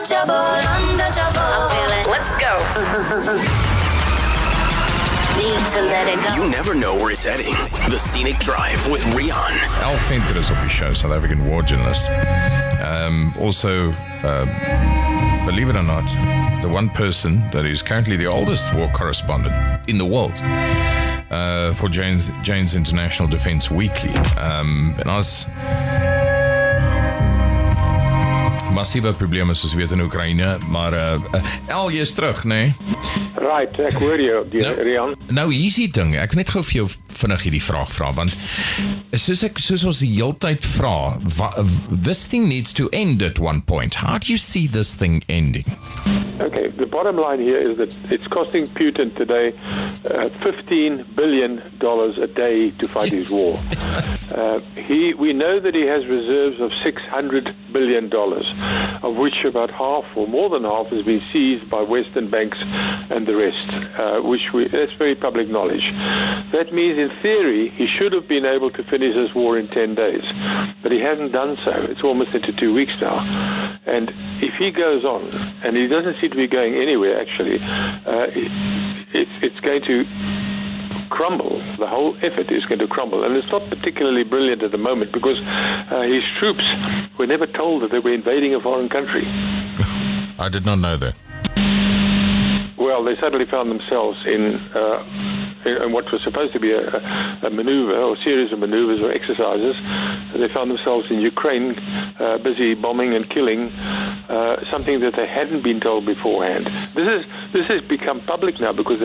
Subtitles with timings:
[0.00, 1.44] Untouchable, untouchable.
[1.44, 2.06] I'm feeling.
[2.08, 2.56] Let's go.
[5.36, 6.42] Need to let it go.
[6.42, 7.52] You never know where it's heading.
[7.90, 9.52] The Scenic Drive with Rian.
[9.82, 12.08] Al Venter is op die show, South African war journalist.
[12.80, 13.92] Um, also,
[14.22, 14.46] uh,
[15.44, 16.06] believe it or not,
[16.62, 19.54] the one person that is currently the oldest war correspondent
[19.86, 20.32] in the world.
[21.30, 24.14] Uh, for Jane's, Jane's International Defense Weekly.
[24.38, 25.46] Um, en as
[28.74, 32.60] massiewe probleme soos weet in Oekraïne, maar uh, uh, El jy's terug, nê?
[32.70, 32.74] Nee?
[33.40, 35.14] Right, ek hoor jou, die Nou- Rian.
[35.28, 36.88] Nou hier's die ding, ek net gou vir jou
[37.20, 38.34] vinnig hierdie vraag vra want
[39.18, 41.18] soos ek soos ons die heeltyd vra,
[41.90, 43.94] this thing needs to end at one point.
[44.00, 45.66] How do you see this thing ending?
[46.40, 49.52] Okay, the bottom line here is that it's costing Putin today
[50.06, 53.58] uh, 15 billion dollars a day to fight his war.
[54.30, 58.46] Uh, he, we know that he has reserves of 600 billion dollars,
[59.02, 63.26] of which about half or more than half has been seized by Western banks and
[63.26, 65.82] the rest, uh, which we, that's very public knowledge.
[66.52, 69.94] That means, in theory, he should have been able to finish his war in 10
[69.94, 70.24] days,
[70.82, 71.72] but he hasn't done so.
[71.72, 73.18] It's almost into two weeks now,
[73.86, 74.10] and
[74.42, 75.28] if he goes on,
[75.64, 78.50] and he doesn't seem to be going anywhere actually, uh, it,
[79.14, 80.04] it's, it's going to
[81.10, 81.58] crumble.
[81.78, 83.24] The whole effort is going to crumble.
[83.24, 86.64] And it's not particularly brilliant at the moment because uh, his troops
[87.18, 89.26] were never told that they were invading a foreign country.
[90.38, 91.14] I did not know that.
[92.78, 96.86] Well, they suddenly found themselves in, uh, in what was supposed to be a,
[97.42, 99.76] a maneuver or series of maneuvers or exercises.
[100.32, 101.78] They found themselves in Ukraine,
[102.18, 106.66] uh, busy bombing and killing uh, something that they hadn't been told beforehand.
[106.94, 109.00] This is this has become public now because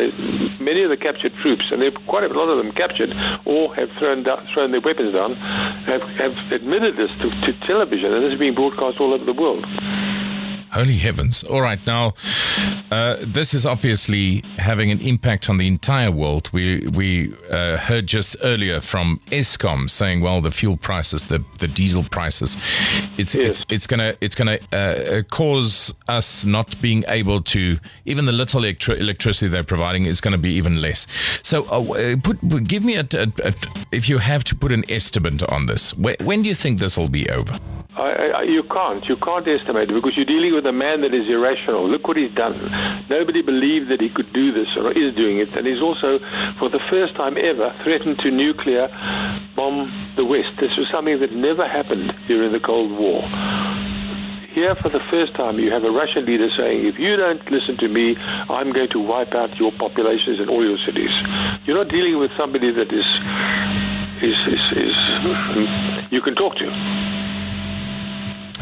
[0.59, 3.14] many of the captured troops, and quite a lot of them captured
[3.45, 5.36] or have thrown down, thrown their weapons down,
[5.86, 9.34] have, have admitted this to, to television, and this is being broadcast all over the
[9.34, 9.66] world.
[10.76, 11.42] Holy heavens.
[11.45, 11.80] All right.
[11.88, 12.16] Now,
[12.92, 16.50] uh, this is obviously having an impact on the entire world.
[16.52, 21.69] We, we uh, heard just earlier from Eskom saying, well, the fuel prices, the, the
[21.69, 22.58] diesel prices,
[23.18, 23.62] it's, Yes.
[23.62, 28.59] it's, it's gonna, it's gonna, uh, cause us not being able to, even the little
[28.59, 31.07] electri- electricity they're providing is gonna be even less.
[31.42, 33.53] So, uh, put, give me a, a, a,
[33.94, 36.97] if you have to put an estimate on this, when, when do you think this
[36.97, 37.57] will be over?
[37.95, 39.06] I, I, you can't.
[39.07, 41.89] You can't estimate it because you're dealing with a man that is irrational.
[41.89, 42.59] Look what he's done.
[43.09, 45.50] Nobody believed that he could do this or is doing it.
[45.56, 46.19] And he's also,
[46.59, 48.89] for the first time ever, threatened to nuclear
[49.56, 50.59] bomb the West.
[50.59, 53.23] This was something that never happened during the Cold War.
[54.51, 57.77] Here, for the first time, you have a Russian leader saying, if you don't listen
[57.77, 61.12] to me, I'm going to wipe out your populations in all your cities.
[61.66, 63.07] You're not dealing with somebody that is,
[64.23, 67.34] is, is, is you can talk to.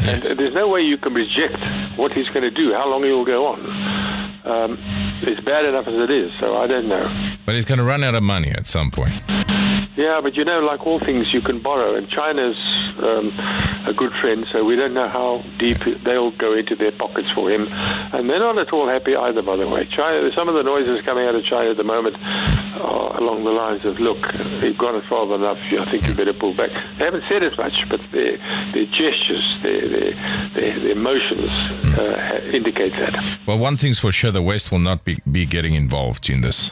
[0.04, 1.58] And there's no way you can reject
[1.98, 4.34] what he's going to do, how long he will go on.
[4.44, 4.78] Um,
[5.22, 7.08] it's bad enough as it is, so I don't know.
[7.46, 9.14] But he's gonna run out of money at some point.
[9.96, 12.56] Yeah, but you know, like all things, you can borrow, and China's
[12.98, 13.32] um,
[13.86, 17.50] a good friend, so we don't know how deep they'll go into their pockets for
[17.50, 17.68] him.
[17.70, 19.86] And they're not at all happy either, by the way.
[19.86, 23.50] China, some of the noises coming out of China at the moment are along the
[23.50, 24.18] lines of, look,
[24.62, 26.70] you've gone it far enough, I think you better pull back.
[26.98, 28.36] They haven't said as much, but their,
[28.72, 30.12] their gestures, their, their,
[30.54, 31.50] their, their emotions
[31.98, 33.38] uh, indicate that.
[33.46, 36.70] Well, one thing's for sure: the West will not be, be getting involved in this.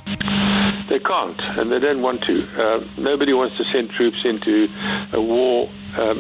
[0.88, 2.34] They can't, and they don't want to.
[2.62, 4.69] Uh, nobody wants to send troops into
[5.12, 5.71] a war.
[5.97, 6.19] Um,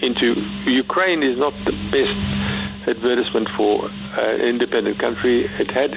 [0.00, 0.34] into
[0.66, 2.18] Ukraine is not the best
[2.88, 5.46] advertisement for uh, an independent country.
[5.46, 5.92] It had,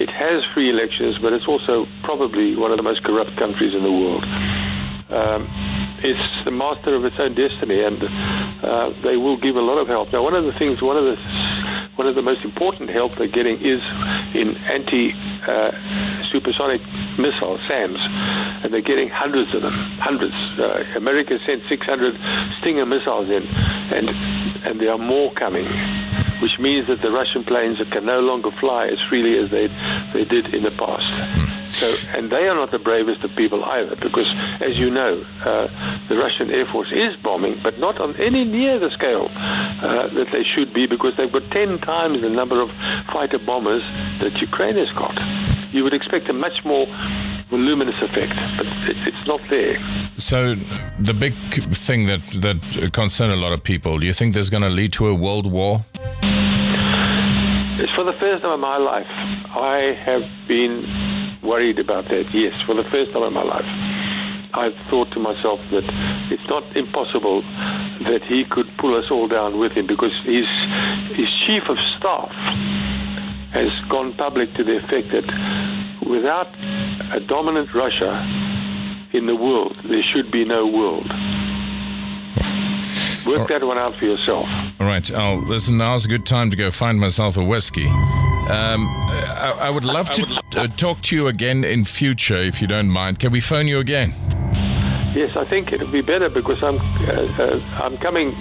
[0.00, 3.82] it has free elections, but it's also probably one of the most corrupt countries in
[3.82, 4.24] the world.
[5.10, 5.48] Um,
[6.02, 8.02] it's the master of its own destiny, and
[8.64, 10.12] uh, they will give a lot of help.
[10.12, 11.16] Now, one of the things, one of the
[11.96, 13.80] one of the most important help they're getting is
[14.34, 15.12] in anti
[15.46, 15.70] uh,
[16.32, 16.80] supersonic
[17.18, 17.98] missiles, SAMs,
[18.64, 20.34] and they're getting hundreds of them, hundreds.
[20.58, 22.14] Uh, America sent 600
[22.60, 23.46] Stinger missiles in,
[23.92, 24.08] and
[24.64, 25.66] and there are more coming,
[26.40, 29.66] which means that the Russian planes can no longer fly as freely as they
[30.14, 31.59] they did in the past.
[31.80, 34.30] So, and they are not the bravest of people either, because
[34.60, 35.66] as you know, uh,
[36.10, 40.26] the Russian Air Force is bombing, but not on any near the scale uh, that
[40.30, 42.68] they should be, because they've got 10 times the number of
[43.10, 43.82] fighter bombers
[44.20, 45.18] that Ukraine has got.
[45.72, 46.84] You would expect a much more
[47.48, 49.80] voluminous effect, but it, it's not there.
[50.18, 50.56] So,
[50.98, 51.34] the big
[51.74, 53.98] thing that that concern a lot of people.
[53.98, 55.86] Do you think there's going to lead to a world war?
[57.80, 60.84] It's for the first time in my life, I have been
[61.42, 62.24] worried about that.
[62.32, 63.66] Yes, for the first time in my life.
[64.52, 65.84] I've thought to myself that
[66.30, 67.42] it's not impossible
[68.02, 70.46] that he could pull us all down with him because his
[71.14, 72.30] his chief of staff
[73.52, 75.26] has gone public to the effect that
[76.08, 76.48] without
[77.12, 78.26] a dominant Russia
[79.12, 81.08] in the world, there should be no world.
[83.26, 84.46] Work that one out for yourself.
[84.80, 87.88] All right, Al, listen, now's a good time to go find myself a whiskey.
[88.50, 92.66] Um, I, I would love to uh, talk to you again in future if you
[92.66, 93.20] don't mind.
[93.20, 94.12] Can we phone you again?
[95.14, 98.32] Yes, I think it'll be better because I'm uh, uh, I'm coming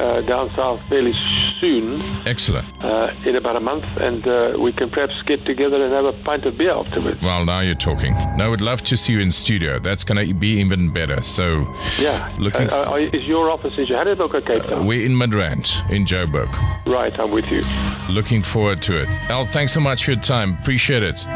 [0.00, 1.12] uh, down south fairly
[1.60, 2.66] soon, Excellent.
[2.82, 6.12] uh, in about a month, and uh, we can perhaps get together and have a
[6.24, 7.20] pint of beer afterwards.
[7.22, 8.14] Well, now you're talking.
[8.36, 9.78] No, I would love to see you in studio.
[9.78, 11.22] That's going to be even better.
[11.22, 11.46] So,
[11.98, 12.32] Yeah.
[12.38, 14.86] Looking Uh, f- is your office in Johannesburg or Cape Town?
[14.86, 16.48] we're in Midrand in Joburg.
[16.86, 17.62] right, I'm with you.
[18.08, 19.08] Looking forward to it.
[19.28, 20.56] Al, thanks so much for your time.
[20.60, 21.26] Appreciate it.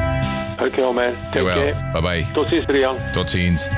[0.60, 1.12] Okay, old man.
[1.32, 1.56] Take well.
[1.56, 1.74] care.
[1.92, 2.22] Bye bye.
[2.34, 2.96] Tot ziens, Rian.
[3.12, 3.68] Tot ziens.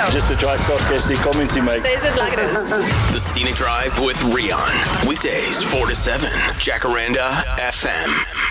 [0.00, 0.14] Let's.
[0.14, 1.82] Just a dry sarcastic comment he makes.
[1.84, 2.64] Says it like it is.
[3.12, 5.06] The Scenic Drive with Rian.
[5.06, 6.28] Weekdays 4 to 7.
[6.54, 8.49] Jacaranda FM.